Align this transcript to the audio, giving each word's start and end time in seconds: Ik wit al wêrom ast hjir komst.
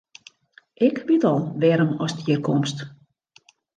Ik 0.87 0.95
wit 1.07 1.23
al 1.31 1.41
wêrom 1.61 1.91
ast 2.05 2.17
hjir 2.23 2.41
komst. 2.47 2.77